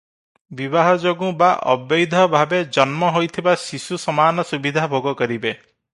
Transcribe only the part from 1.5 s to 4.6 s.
ଅବୈଧ ଭାବେ ଜନ୍ମ ହୋଇଥିବା ଶିଶୁ ସମାନ